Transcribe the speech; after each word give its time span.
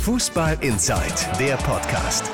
Fußball 0.00 0.56
Inside, 0.62 1.02
der 1.38 1.56
Podcast. 1.56 2.30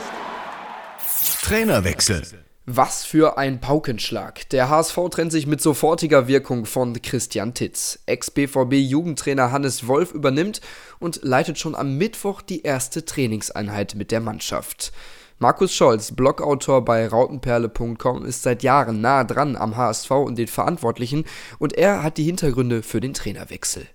Trainerwechsel. 1.43 2.23
Was 2.65 3.05
für 3.05 3.39
ein 3.39 3.61
Paukenschlag. 3.61 4.49
Der 4.51 4.69
HSV 4.69 4.97
trennt 5.11 5.33
sich 5.33 5.49
mit 5.49 5.61
sofortiger 5.61 6.29
Wirkung 6.29 6.65
von 6.65 7.03
Christian 7.03 7.55
Titz. 7.55 7.99
Ex-BVB-Jugendtrainer 8.07 9.51
Hannes 9.51 9.89
Wolf 9.89 10.13
übernimmt 10.13 10.61
und 11.01 11.25
leitet 11.25 11.59
schon 11.59 11.75
am 11.75 11.99
Mittwoch 11.99 12.41
die 12.41 12.63
erste 12.63 13.05
Trainingseinheit 13.05 13.97
mit 13.97 14.13
der 14.13 14.21
Mannschaft. 14.21 14.93
Markus 15.41 15.75
Scholz, 15.75 16.13
Blogautor 16.13 16.85
bei 16.85 17.09
rautenperle.com, 17.09 18.25
ist 18.25 18.45
seit 18.45 18.63
Jahren 18.63 19.01
nah 19.01 19.25
dran 19.25 19.57
am 19.57 19.77
HSV 19.77 20.13
und 20.13 20.39
den 20.39 20.47
Verantwortlichen 20.47 21.25
und 21.59 21.73
er 21.73 22.05
hat 22.05 22.17
die 22.17 22.25
Hintergründe 22.25 22.85
für 22.85 23.01
den 23.01 23.13
Trainerwechsel. 23.13 23.89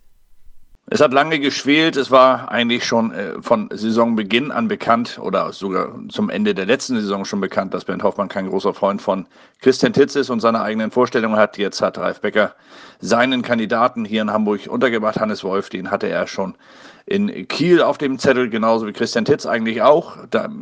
Es 0.88 1.00
hat 1.00 1.14
lange 1.14 1.40
geschwelt. 1.40 1.96
Es 1.96 2.12
war 2.12 2.52
eigentlich 2.52 2.86
schon 2.86 3.12
äh, 3.14 3.42
von 3.42 3.70
Saisonbeginn 3.72 4.52
an 4.52 4.68
bekannt 4.68 5.20
oder 5.22 5.54
sogar 5.54 5.96
zum 6.10 6.30
Ende 6.30 6.54
der 6.54 6.66
letzten 6.66 6.96
Saison 7.00 7.24
schon 7.24 7.40
bekannt, 7.40 7.74
dass 7.74 7.86
Bernd 7.86 8.04
Hoffmann 8.04 8.28
kein 8.28 8.50
großer 8.50 8.74
Freund 8.74 9.02
von 9.02 9.28
Christian 9.62 9.94
Titz 9.94 10.16
ist 10.16 10.30
und 10.30 10.40
seine 10.40 10.62
eigenen 10.62 10.92
Vorstellungen 10.92 11.38
hat. 11.38 11.58
Jetzt 11.58 11.82
hat 11.82 11.98
Ralf 11.98 12.22
Becker 12.22 12.56
seinen 13.00 13.42
Kandidaten 13.42 14.06
hier 14.06 14.22
in 14.22 14.32
Hamburg 14.32 14.68
untergebracht, 14.68 15.20
Hannes 15.20 15.44
Wolf. 15.44 15.70
Den 15.70 15.92
hatte 15.92 16.10
er 16.10 16.28
schon 16.28 16.56
in 17.06 17.48
Kiel 17.48 17.82
auf 17.82 17.98
dem 17.98 18.20
Zettel, 18.20 18.50
genauso 18.50 18.88
wie 18.88 18.94
Christian 18.94 19.26
Titz 19.26 19.46
eigentlich 19.46 19.82
auch. 19.82 20.18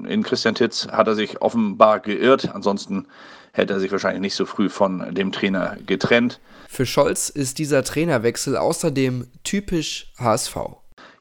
in 0.08 0.24
Christian 0.24 0.56
Titz 0.56 0.88
hat 0.88 1.08
er 1.08 1.16
sich 1.16 1.42
offenbar 1.42 2.00
geirrt. 2.00 2.54
Ansonsten 2.54 3.08
hätte 3.52 3.74
er 3.74 3.80
sich 3.80 3.92
wahrscheinlich 3.92 4.22
nicht 4.22 4.36
so 4.36 4.46
früh 4.46 4.70
von 4.70 5.14
dem 5.14 5.32
Trainer 5.32 5.78
getrennt. 5.86 6.40
Für 6.68 6.86
Scholz 6.86 7.30
ist 7.30 7.58
dieser 7.58 7.84
Trainerwechsel 7.84 8.58
außerdem 8.58 9.28
typisch 9.44 10.14
HSV. 10.20 10.58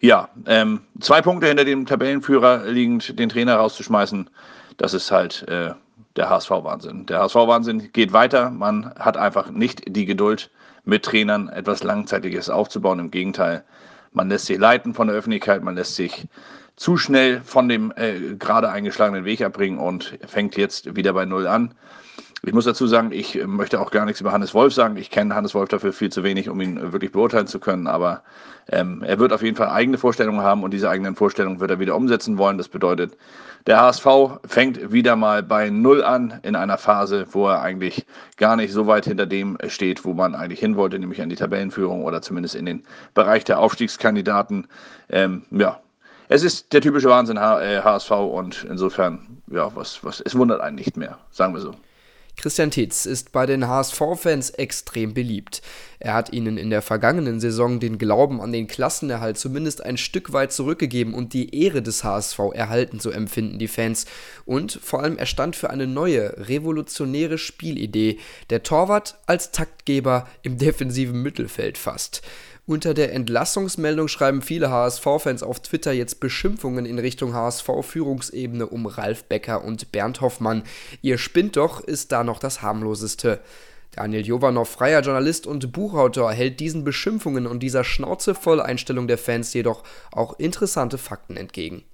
Ja, 0.00 0.28
ähm, 0.46 0.82
zwei 1.00 1.22
Punkte 1.22 1.48
hinter 1.48 1.64
dem 1.64 1.86
Tabellenführer 1.86 2.66
liegend, 2.66 3.18
den 3.18 3.28
Trainer 3.28 3.56
rauszuschmeißen, 3.56 4.30
das 4.76 4.94
ist 4.94 5.10
halt 5.10 5.46
äh, 5.48 5.72
der 6.14 6.30
HSV-Wahnsinn. 6.30 7.06
Der 7.06 7.20
HSV-Wahnsinn 7.20 7.90
geht 7.92 8.12
weiter. 8.12 8.50
Man 8.50 8.94
hat 8.94 9.16
einfach 9.16 9.50
nicht 9.50 9.82
die 9.86 10.06
Geduld, 10.06 10.50
mit 10.84 11.04
Trainern 11.04 11.48
etwas 11.48 11.82
Langzeitiges 11.82 12.48
aufzubauen. 12.48 12.98
Im 12.98 13.10
Gegenteil, 13.10 13.62
man 14.12 14.28
lässt 14.28 14.46
sich 14.46 14.58
leiten 14.58 14.94
von 14.94 15.08
der 15.08 15.16
Öffentlichkeit, 15.16 15.62
man 15.62 15.74
lässt 15.74 15.96
sich 15.96 16.26
zu 16.76 16.96
schnell 16.96 17.40
von 17.42 17.68
dem 17.68 17.92
äh, 17.96 18.36
gerade 18.36 18.70
eingeschlagenen 18.70 19.24
Weg 19.24 19.42
abbringen 19.42 19.78
und 19.78 20.18
fängt 20.26 20.56
jetzt 20.56 20.94
wieder 20.94 21.12
bei 21.12 21.24
Null 21.24 21.46
an. 21.46 21.74
Ich 22.44 22.52
muss 22.52 22.66
dazu 22.66 22.86
sagen, 22.86 23.10
ich 23.10 23.44
möchte 23.46 23.80
auch 23.80 23.90
gar 23.90 24.04
nichts 24.04 24.20
über 24.20 24.30
Hannes 24.30 24.54
Wolf 24.54 24.72
sagen. 24.72 24.96
Ich 24.96 25.10
kenne 25.10 25.34
Hannes 25.34 25.54
Wolf 25.54 25.68
dafür 25.68 25.92
viel 25.92 26.10
zu 26.10 26.22
wenig, 26.22 26.48
um 26.48 26.60
ihn 26.60 26.92
wirklich 26.92 27.10
beurteilen 27.10 27.48
zu 27.48 27.58
können. 27.58 27.88
Aber 27.88 28.22
ähm, 28.70 29.02
er 29.02 29.18
wird 29.18 29.32
auf 29.32 29.42
jeden 29.42 29.56
Fall 29.56 29.68
eigene 29.68 29.98
Vorstellungen 29.98 30.42
haben 30.42 30.62
und 30.62 30.72
diese 30.72 30.88
eigenen 30.88 31.16
Vorstellungen 31.16 31.58
wird 31.58 31.70
er 31.70 31.80
wieder 31.80 31.96
umsetzen 31.96 32.38
wollen. 32.38 32.56
Das 32.56 32.68
bedeutet, 32.68 33.16
der 33.66 33.80
HSV 33.80 34.06
fängt 34.46 34.92
wieder 34.92 35.16
mal 35.16 35.42
bei 35.42 35.68
Null 35.68 36.04
an 36.04 36.38
in 36.42 36.54
einer 36.54 36.78
Phase, 36.78 37.26
wo 37.32 37.48
er 37.48 37.60
eigentlich 37.60 38.06
gar 38.36 38.54
nicht 38.54 38.72
so 38.72 38.86
weit 38.86 39.06
hinter 39.06 39.26
dem 39.26 39.58
steht, 39.66 40.04
wo 40.04 40.14
man 40.14 40.36
eigentlich 40.36 40.60
hin 40.60 40.76
wollte, 40.76 40.98
nämlich 40.98 41.20
an 41.20 41.30
die 41.30 41.36
Tabellenführung 41.36 42.04
oder 42.04 42.22
zumindest 42.22 42.54
in 42.54 42.66
den 42.66 42.84
Bereich 43.14 43.44
der 43.44 43.58
Aufstiegskandidaten. 43.58 44.68
Ähm, 45.10 45.42
ja, 45.50 45.80
es 46.28 46.44
ist 46.44 46.72
der 46.72 46.82
typische 46.82 47.08
Wahnsinn 47.08 47.40
HSV 47.40 48.10
äh, 48.10 48.14
und 48.14 48.66
insofern, 48.70 49.42
ja, 49.48 49.74
was, 49.74 50.04
was, 50.04 50.20
es 50.20 50.36
wundert 50.36 50.60
einen 50.60 50.76
nicht 50.76 50.96
mehr, 50.96 51.18
sagen 51.30 51.52
wir 51.52 51.60
so. 51.60 51.74
Christian 52.38 52.70
Tietz 52.70 53.04
ist 53.04 53.32
bei 53.32 53.46
den 53.46 53.66
HSV-Fans 53.66 54.50
extrem 54.50 55.12
beliebt. 55.12 55.60
Er 55.98 56.14
hat 56.14 56.32
ihnen 56.32 56.56
in 56.56 56.70
der 56.70 56.82
vergangenen 56.82 57.40
Saison 57.40 57.80
den 57.80 57.98
Glauben 57.98 58.40
an 58.40 58.52
den 58.52 58.68
Klassenerhalt 58.68 59.36
zumindest 59.36 59.84
ein 59.84 59.96
Stück 59.96 60.32
weit 60.32 60.52
zurückgegeben 60.52 61.14
und 61.14 61.32
die 61.32 61.52
Ehre 61.60 61.82
des 61.82 62.04
HSV 62.04 62.38
erhalten, 62.54 63.00
so 63.00 63.10
empfinden 63.10 63.58
die 63.58 63.66
Fans. 63.66 64.06
Und 64.44 64.78
vor 64.80 65.02
allem 65.02 65.18
er 65.18 65.26
stand 65.26 65.56
für 65.56 65.70
eine 65.70 65.88
neue, 65.88 66.48
revolutionäre 66.48 67.38
Spielidee. 67.38 68.18
Der 68.50 68.62
Torwart 68.62 69.18
als 69.26 69.50
Taktgeber 69.50 70.28
im 70.42 70.58
defensiven 70.58 71.20
Mittelfeld 71.20 71.76
fast. 71.76 72.22
Unter 72.68 72.92
der 72.92 73.14
Entlassungsmeldung 73.14 74.08
schreiben 74.08 74.42
viele 74.42 74.70
HSV-Fans 74.70 75.42
auf 75.42 75.60
Twitter 75.60 75.92
jetzt 75.92 76.20
Beschimpfungen 76.20 76.84
in 76.84 76.98
Richtung 76.98 77.32
HSV-Führungsebene 77.32 78.66
um 78.66 78.84
Ralf 78.84 79.24
Becker 79.24 79.64
und 79.64 79.90
Bernd 79.90 80.20
Hoffmann. 80.20 80.64
Ihr 81.00 81.16
spinnt 81.16 81.56
doch, 81.56 81.80
ist 81.80 82.12
da 82.12 82.24
noch 82.24 82.38
das 82.38 82.60
harmloseste. 82.60 83.40
Daniel 83.96 84.26
Jovanov, 84.26 84.68
freier 84.68 85.00
Journalist 85.00 85.46
und 85.46 85.72
Buchautor, 85.72 86.30
hält 86.30 86.60
diesen 86.60 86.84
Beschimpfungen 86.84 87.46
und 87.46 87.60
dieser 87.60 87.84
schnauzevoll 87.84 88.60
Einstellung 88.60 89.08
der 89.08 89.16
Fans 89.16 89.54
jedoch 89.54 89.82
auch 90.12 90.38
interessante 90.38 90.98
Fakten 90.98 91.38
entgegen. 91.38 91.84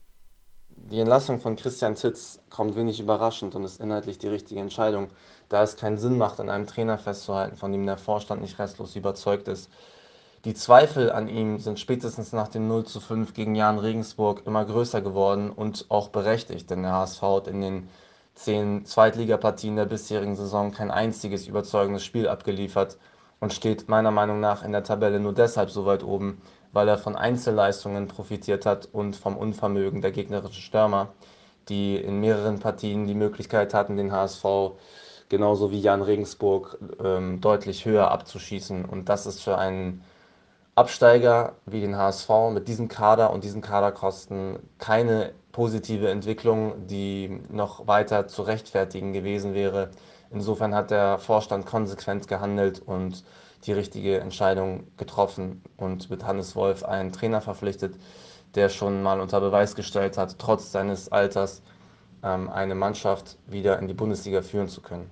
Die 0.91 0.99
Entlassung 0.99 1.39
von 1.39 1.55
Christian 1.55 1.95
Titz 1.95 2.41
kommt 2.51 2.75
wenig 2.75 2.99
überraschend 2.99 3.55
und 3.55 3.63
ist 3.63 3.81
inhaltlich 3.81 4.19
die 4.19 4.27
richtige 4.27 4.61
Entscheidung, 4.61 5.11
da 5.49 5.63
es 5.63 5.77
keinen 5.77 5.99
Sinn 5.99 6.19
macht, 6.19 6.41
an 6.41 6.51
einem 6.51 6.67
Trainer 6.67 6.99
festzuhalten, 6.99 7.57
von 7.57 7.71
dem 7.71 7.87
der 7.87 7.97
Vorstand 7.97 8.43
nicht 8.43 8.59
restlos 8.59 8.97
überzeugt 8.97 9.47
ist. 9.47 9.71
Die 10.45 10.53
Zweifel 10.53 11.11
an 11.11 11.29
ihm 11.29 11.59
sind 11.59 11.81
spätestens 11.81 12.35
nach 12.35 12.49
dem 12.49 12.69
0 12.69 12.85
zu 12.85 13.01
5 13.01 13.33
gegen 13.33 13.55
Jan 13.55 13.79
Regensburg 13.79 14.43
immer 14.45 14.63
größer 14.67 15.01
geworden 15.01 15.51
und 15.51 15.87
auch 15.89 16.09
berechtigt, 16.09 16.69
denn 16.69 16.83
der 16.83 16.93
HSV 16.93 17.23
hat 17.23 17.49
in 17.49 17.63
den 17.63 17.89
zehn 18.35 18.85
Zweitligapartien 18.85 19.77
der 19.77 19.87
bisherigen 19.87 20.37
Saison 20.37 20.71
kein 20.71 20.91
einziges 20.91 21.47
überzeugendes 21.49 22.05
Spiel 22.05 22.29
abgeliefert 22.29 22.99
und 23.41 23.55
steht 23.55 23.89
meiner 23.89 24.11
Meinung 24.11 24.39
nach 24.39 24.63
in 24.63 24.73
der 24.73 24.85
Tabelle 24.85 25.19
nur 25.19 25.33
deshalb 25.33 25.71
so 25.71 25.87
weit 25.87 26.05
oben, 26.05 26.43
weil 26.73 26.89
er 26.89 26.99
von 26.99 27.17
Einzelleistungen 27.17 28.07
profitiert 28.07 28.67
hat 28.67 28.87
und 28.93 29.17
vom 29.17 29.39
Unvermögen 29.39 30.03
der 30.03 30.13
gegnerischen 30.13 30.61
Stürmer, 30.61 31.09
die 31.71 31.97
in 31.97 32.21
mehreren 32.21 32.59
Partien 32.59 33.07
die 33.07 33.15
Möglichkeit 33.15 33.73
hatten, 33.73 33.97
den 33.97 34.13
HSV 34.13 34.45
genauso 35.31 35.71
wie 35.71 35.81
Jan 35.81 36.03
Regensburg 36.03 36.77
ähm, 37.03 37.41
deutlich 37.41 37.87
höher 37.87 38.11
abzuschießen. 38.11 38.85
Und 38.85 39.09
das 39.09 39.25
ist 39.25 39.43
für 39.43 39.57
einen 39.57 40.05
Absteiger 40.77 41.55
wie 41.67 41.81
den 41.81 41.97
HSV 41.97 42.29
mit 42.53 42.67
diesem 42.67 42.89
Kader 42.89 43.33
und 43.33 43.45
diesen 43.45 43.61
Kaderkosten 43.61 44.59
keine 44.79 45.33
positive 45.53 46.09
Entwicklung, 46.09 46.89
die 46.89 47.41
noch 47.49 47.87
weiter 47.87 48.27
zu 48.27 48.43
rechtfertigen 48.43 49.13
gewesen 49.13 49.55
wäre. 49.55 49.91
Insofern 50.33 50.75
hat 50.75 50.91
der 50.91 51.19
Vorstand 51.19 51.65
konsequent 51.65 52.27
gehandelt 52.27 52.81
und 52.85 53.25
die 53.67 53.73
richtige 53.73 54.19
Entscheidung 54.19 54.89
getroffen 54.97 55.63
und 55.77 56.11
mit 56.11 56.25
Hannes 56.25 56.57
Wolf 56.57 56.85
einen 56.85 57.13
Trainer 57.13 57.41
verpflichtet, 57.41 57.95
der 58.57 58.69
schon 58.69 59.01
mal 59.01 59.21
unter 59.21 59.41
Beweis 59.41 59.77
gestellt 59.77 60.19
hat, 60.19 60.39
trotz 60.41 60.73
seines 60.73 61.11
Alters 61.13 61.63
ähm, 62.25 62.49
eine 62.51 62.75
Mannschaft 62.75 63.39
wieder 63.47 63.79
in 63.79 63.87
die 63.87 63.95
Bundesliga 63.95 64.43
führen 64.43 64.69
zu 64.69 64.81
können. 64.83 65.09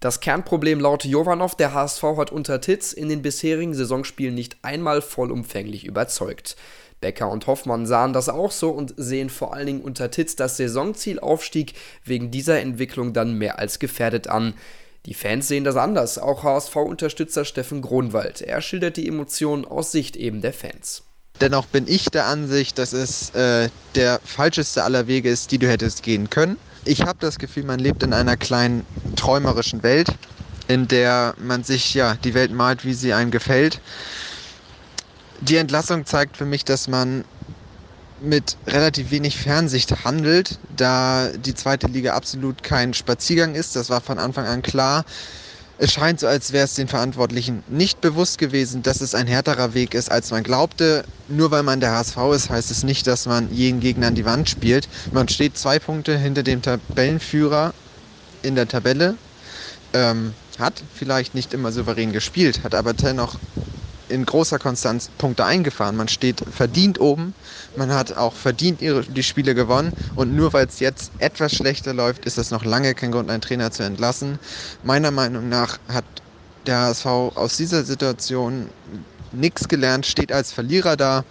Das 0.00 0.20
Kernproblem 0.20 0.78
laut 0.78 1.04
Jovanov, 1.04 1.56
der 1.56 1.74
HSV 1.74 2.02
hat 2.16 2.30
unter 2.30 2.60
Titz 2.60 2.92
in 2.92 3.08
den 3.08 3.20
bisherigen 3.20 3.74
Saisonspielen 3.74 4.34
nicht 4.34 4.56
einmal 4.62 5.02
vollumfänglich 5.02 5.84
überzeugt. 5.84 6.56
Becker 7.00 7.28
und 7.28 7.48
Hoffmann 7.48 7.84
sahen 7.84 8.12
das 8.12 8.28
auch 8.28 8.52
so 8.52 8.70
und 8.70 8.94
sehen 8.96 9.28
vor 9.28 9.54
allen 9.54 9.66
Dingen 9.66 9.80
unter 9.80 10.12
Titz 10.12 10.36
das 10.36 10.56
Saisonziel 10.56 11.18
Aufstieg 11.18 11.74
wegen 12.04 12.30
dieser 12.30 12.60
Entwicklung 12.60 13.12
dann 13.12 13.34
mehr 13.34 13.58
als 13.58 13.80
gefährdet 13.80 14.28
an. 14.28 14.54
Die 15.06 15.14
Fans 15.14 15.48
sehen 15.48 15.64
das 15.64 15.76
anders, 15.76 16.18
auch 16.18 16.44
HSV-Unterstützer 16.44 17.44
Steffen 17.44 17.82
Gronwald. 17.82 18.40
Er 18.40 18.60
schildert 18.60 18.98
die 18.98 19.08
Emotionen 19.08 19.64
aus 19.64 19.90
Sicht 19.90 20.16
eben 20.16 20.42
der 20.42 20.52
Fans. 20.52 21.02
Dennoch 21.40 21.66
bin 21.66 21.86
ich 21.88 22.06
der 22.06 22.26
Ansicht, 22.26 22.78
dass 22.78 22.92
es 22.92 23.30
äh, 23.30 23.68
der 23.94 24.20
falscheste 24.24 24.84
aller 24.84 25.06
Wege 25.08 25.28
ist, 25.28 25.50
die 25.50 25.58
du 25.58 25.68
hättest 25.68 26.02
gehen 26.02 26.30
können. 26.30 26.56
Ich 26.84 27.02
habe 27.02 27.18
das 27.20 27.38
Gefühl, 27.38 27.64
man 27.64 27.78
lebt 27.78 28.02
in 28.02 28.12
einer 28.12 28.36
kleinen 28.36 28.84
träumerischen 29.18 29.82
Welt, 29.82 30.08
in 30.68 30.88
der 30.88 31.34
man 31.38 31.64
sich 31.64 31.94
ja 31.94 32.14
die 32.24 32.34
Welt 32.34 32.52
malt, 32.52 32.84
wie 32.84 32.94
sie 32.94 33.12
einem 33.12 33.30
gefällt. 33.30 33.80
Die 35.40 35.56
Entlassung 35.56 36.06
zeigt 36.06 36.36
für 36.36 36.44
mich, 36.44 36.64
dass 36.64 36.88
man 36.88 37.24
mit 38.20 38.56
relativ 38.66 39.10
wenig 39.10 39.36
Fernsicht 39.36 40.04
handelt, 40.04 40.58
da 40.76 41.28
die 41.36 41.54
zweite 41.54 41.86
Liga 41.86 42.14
absolut 42.14 42.62
kein 42.62 42.94
Spaziergang 42.94 43.54
ist. 43.54 43.76
Das 43.76 43.90
war 43.90 44.00
von 44.00 44.18
Anfang 44.18 44.46
an 44.46 44.62
klar. 44.62 45.04
Es 45.80 45.92
scheint 45.92 46.18
so, 46.18 46.26
als 46.26 46.52
wäre 46.52 46.64
es 46.64 46.74
den 46.74 46.88
Verantwortlichen 46.88 47.62
nicht 47.68 48.00
bewusst 48.00 48.38
gewesen, 48.38 48.82
dass 48.82 49.00
es 49.00 49.14
ein 49.14 49.28
härterer 49.28 49.74
Weg 49.74 49.94
ist, 49.94 50.10
als 50.10 50.32
man 50.32 50.42
glaubte. 50.42 51.04
Nur 51.28 51.52
weil 51.52 51.62
man 51.62 51.78
der 51.78 51.92
HSV 51.92 52.16
ist, 52.34 52.50
heißt 52.50 52.72
es 52.72 52.82
nicht, 52.82 53.06
dass 53.06 53.26
man 53.26 53.52
jeden 53.52 53.78
Gegner 53.78 54.08
an 54.08 54.16
die 54.16 54.24
Wand 54.24 54.48
spielt. 54.48 54.88
Man 55.12 55.28
steht 55.28 55.56
zwei 55.56 55.78
Punkte 55.78 56.18
hinter 56.18 56.42
dem 56.42 56.62
Tabellenführer 56.62 57.74
in 58.42 58.54
der 58.54 58.68
Tabelle. 58.68 59.18
Ähm, 59.94 60.36
hat 60.58 60.84
vielleicht 60.90 61.34
nicht 61.34 61.54
immer 61.54 61.72
souverän 61.72 62.12
gespielt, 62.12 62.64
hat 62.64 62.74
aber 62.74 62.94
dennoch 62.94 63.38
in 64.08 64.24
großer 64.24 64.58
Konstanz 64.58 65.10
Punkte 65.18 65.44
eingefahren. 65.44 65.96
Man 65.96 66.08
steht 66.08 66.42
verdient 66.48 67.00
oben, 67.00 67.34
man 67.74 67.92
hat 67.92 68.12
auch 68.16 68.36
verdient 68.36 68.82
ihre, 68.82 69.02
die 69.02 69.22
Spiele 69.22 69.54
gewonnen 69.54 69.92
und 70.14 70.34
nur 70.34 70.52
weil 70.52 70.66
es 70.66 70.78
jetzt 70.80 71.12
etwas 71.18 71.54
schlechter 71.54 71.94
läuft, 71.94 72.24
ist 72.24 72.38
das 72.38 72.50
noch 72.50 72.64
lange 72.64 72.94
kein 72.94 73.12
Grund, 73.12 73.30
einen 73.30 73.42
Trainer 73.42 73.70
zu 73.70 73.82
entlassen. 73.84 74.38
Meiner 74.82 75.10
Meinung 75.10 75.48
nach 75.48 75.78
hat 75.88 76.06
der 76.66 76.78
HSV 76.80 77.06
aus 77.06 77.56
dieser 77.56 77.84
Situation 77.84 78.72
nichts 79.30 79.68
gelernt, 79.68 80.06
steht 80.06 80.32
als 80.32 80.52
Verlierer 80.52 80.96
da 80.96 81.24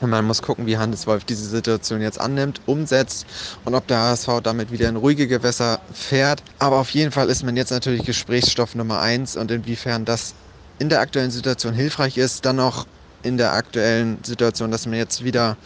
Man 0.00 0.24
muss 0.24 0.42
gucken, 0.42 0.66
wie 0.66 0.78
Hannes 0.78 1.06
Wolf 1.06 1.24
diese 1.24 1.48
Situation 1.48 2.00
jetzt 2.00 2.20
annimmt, 2.20 2.60
umsetzt 2.66 3.26
und 3.64 3.74
ob 3.74 3.86
der 3.88 3.98
HSV 3.98 4.40
damit 4.42 4.70
wieder 4.70 4.88
in 4.88 4.96
ruhige 4.96 5.26
Gewässer 5.26 5.80
fährt. 5.92 6.42
Aber 6.58 6.76
auf 6.76 6.90
jeden 6.90 7.10
Fall 7.10 7.28
ist 7.28 7.42
man 7.42 7.56
jetzt 7.56 7.70
natürlich 7.70 8.04
Gesprächsstoff 8.04 8.74
Nummer 8.74 9.00
eins 9.00 9.36
und 9.36 9.50
inwiefern 9.50 10.04
das 10.04 10.34
in 10.78 10.88
der 10.88 11.00
aktuellen 11.00 11.30
Situation 11.30 11.74
hilfreich 11.74 12.16
ist, 12.16 12.44
dann 12.44 12.60
auch 12.60 12.86
in 13.22 13.36
der 13.36 13.52
aktuellen 13.52 14.22
Situation, 14.24 14.70
dass 14.70 14.86
man 14.86 14.94
jetzt 14.94 15.24
wieder 15.24 15.56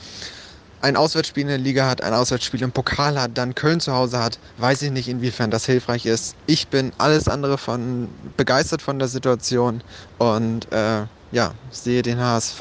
ein 0.80 0.96
Auswärtsspiel 0.96 1.42
in 1.42 1.48
der 1.48 1.58
Liga 1.58 1.86
hat, 1.88 2.02
ein 2.02 2.12
Auswärtsspiel 2.12 2.62
im 2.62 2.72
Pokal 2.72 3.20
hat, 3.20 3.38
dann 3.38 3.54
Köln 3.54 3.80
zu 3.80 3.92
Hause 3.92 4.18
hat, 4.18 4.40
weiß 4.56 4.82
ich 4.82 4.90
nicht, 4.90 5.08
inwiefern 5.08 5.50
das 5.50 5.64
hilfreich 5.64 6.06
ist. 6.06 6.34
Ich 6.46 6.70
bin 6.70 6.92
alles 6.98 7.28
andere 7.28 7.56
von 7.56 8.08
begeistert 8.36 8.82
von 8.82 8.98
der 8.98 9.08
Situation 9.08 9.84
und 10.18 10.70
äh, 10.72 11.06
ja, 11.30 11.54
sehe 11.70 12.02
den 12.02 12.18
HSV 12.18 12.60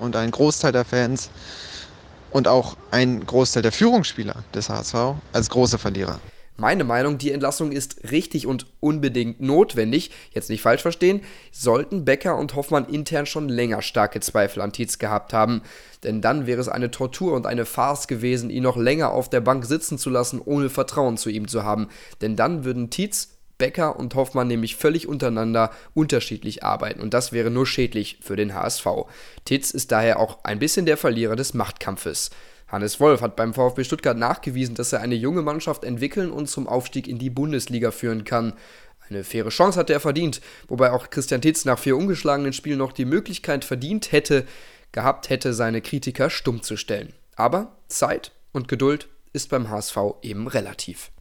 und 0.00 0.16
einen 0.16 0.30
Großteil 0.30 0.72
der 0.72 0.84
Fans 0.84 1.30
und 2.30 2.48
auch 2.48 2.76
einen 2.90 3.24
Großteil 3.24 3.62
der 3.62 3.72
Führungsspieler 3.72 4.36
des 4.54 4.68
HSV 4.68 5.14
als 5.32 5.48
große 5.50 5.78
Verlierer. 5.78 6.18
Meine 6.56 6.84
Meinung, 6.84 7.18
die 7.18 7.32
Entlassung 7.32 7.72
ist 7.72 8.12
richtig 8.12 8.46
und 8.46 8.66
unbedingt 8.78 9.40
notwendig. 9.40 10.12
Jetzt 10.32 10.50
nicht 10.50 10.62
falsch 10.62 10.82
verstehen, 10.82 11.20
sollten 11.50 12.04
Becker 12.04 12.36
und 12.38 12.54
Hoffmann 12.54 12.86
intern 12.86 13.26
schon 13.26 13.48
länger 13.48 13.82
starke 13.82 14.20
Zweifel 14.20 14.60
an 14.60 14.72
Tietz 14.72 14.98
gehabt 14.98 15.32
haben. 15.32 15.62
Denn 16.04 16.20
dann 16.20 16.46
wäre 16.46 16.60
es 16.60 16.68
eine 16.68 16.92
Tortur 16.92 17.32
und 17.32 17.46
eine 17.46 17.66
Farce 17.66 18.06
gewesen, 18.06 18.50
ihn 18.50 18.62
noch 18.62 18.76
länger 18.76 19.10
auf 19.10 19.28
der 19.28 19.40
Bank 19.40 19.64
sitzen 19.64 19.98
zu 19.98 20.10
lassen, 20.10 20.40
ohne 20.44 20.70
Vertrauen 20.70 21.16
zu 21.16 21.28
ihm 21.28 21.48
zu 21.48 21.64
haben. 21.64 21.88
Denn 22.20 22.36
dann 22.36 22.64
würden 22.64 22.88
Tietz, 22.88 23.30
Becker 23.64 23.98
und 23.98 24.14
Hoffmann 24.14 24.46
nämlich 24.46 24.76
völlig 24.76 25.08
untereinander 25.08 25.70
unterschiedlich 25.94 26.62
arbeiten 26.62 27.00
und 27.00 27.14
das 27.14 27.32
wäre 27.32 27.50
nur 27.50 27.66
schädlich 27.66 28.18
für 28.20 28.36
den 28.36 28.52
HSV. 28.52 28.86
Titz 29.46 29.70
ist 29.70 29.90
daher 29.90 30.20
auch 30.20 30.44
ein 30.44 30.58
bisschen 30.58 30.84
der 30.84 30.98
Verlierer 30.98 31.34
des 31.34 31.54
Machtkampfes. 31.54 32.28
Hannes 32.68 33.00
Wolf 33.00 33.22
hat 33.22 33.36
beim 33.36 33.54
VfB 33.54 33.84
Stuttgart 33.84 34.18
nachgewiesen, 34.18 34.74
dass 34.74 34.92
er 34.92 35.00
eine 35.00 35.14
junge 35.14 35.40
Mannschaft 35.40 35.82
entwickeln 35.82 36.30
und 36.30 36.50
zum 36.50 36.68
Aufstieg 36.68 37.08
in 37.08 37.18
die 37.18 37.30
Bundesliga 37.30 37.90
führen 37.90 38.24
kann. 38.24 38.52
Eine 39.08 39.24
faire 39.24 39.48
Chance 39.48 39.78
hatte 39.78 39.94
er 39.94 40.00
verdient, 40.00 40.42
wobei 40.68 40.92
auch 40.92 41.08
Christian 41.08 41.40
Titz 41.40 41.64
nach 41.64 41.78
vier 41.78 41.96
ungeschlagenen 41.96 42.52
Spielen 42.52 42.76
noch 42.76 42.92
die 42.92 43.06
Möglichkeit 43.06 43.64
verdient 43.64 44.12
hätte, 44.12 44.44
gehabt 44.92 45.30
hätte, 45.30 45.54
seine 45.54 45.80
Kritiker 45.80 46.28
stumm 46.28 46.62
zu 46.62 46.76
stellen. 46.76 47.14
Aber 47.34 47.78
Zeit 47.88 48.32
und 48.52 48.68
Geduld 48.68 49.08
ist 49.32 49.48
beim 49.48 49.70
HSV 49.70 49.96
eben 50.20 50.48
relativ. 50.48 51.13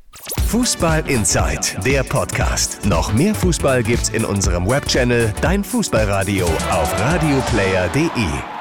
Fußball 0.53 1.09
Inside, 1.09 1.81
der 1.83 2.03
Podcast. 2.03 2.85
Noch 2.85 3.11
mehr 3.11 3.33
Fußball 3.33 3.81
gibt's 3.81 4.09
in 4.09 4.23
unserem 4.23 4.69
Webchannel 4.69 5.33
Dein 5.41 5.63
Fußballradio 5.63 6.45
auf 6.45 6.93
radioplayer.de. 6.99 8.52